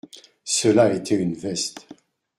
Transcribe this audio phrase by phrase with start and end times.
[0.45, 1.85] Cela a été une veste!